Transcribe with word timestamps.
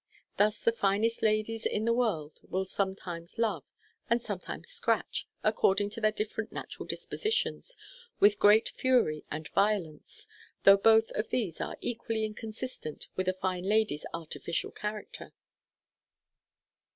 Thus 0.37 0.59
the 0.59 0.71
finest 0.71 1.21
ladies 1.21 1.63
in 1.63 1.85
the 1.85 1.93
world 1.93 2.39
will 2.41 2.65
sometimes 2.65 3.37
love, 3.37 3.63
and 4.09 4.19
sometimes 4.19 4.67
scratch, 4.67 5.27
according 5.43 5.91
to 5.91 6.01
their 6.01 6.11
different 6.11 6.51
natural 6.51 6.87
dispositions, 6.87 7.77
with 8.19 8.39
great 8.39 8.67
fury 8.69 9.25
and 9.29 9.47
violence, 9.49 10.25
though 10.63 10.77
both 10.77 11.11
of 11.11 11.29
these 11.29 11.61
are 11.61 11.77
equally 11.81 12.25
inconsistent 12.25 13.09
with 13.15 13.27
a 13.27 13.33
fine 13.33 13.65
lady's 13.65 14.07
artificial 14.11 14.71
character. 14.71 15.33